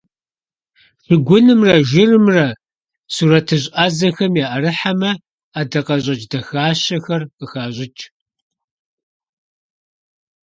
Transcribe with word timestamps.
Шыгунымрэ 1.05 1.75
жырымрэ 1.89 2.45
сурэтыщӀ 3.13 3.69
Ӏэзэхэм 3.75 4.33
яӀэрыхьэмэ, 4.45 5.11
ӀэдакъэщӀэкӀ 5.53 6.25
дахащэхэр 6.31 7.21
къыхащӀыкӀ. 7.37 8.03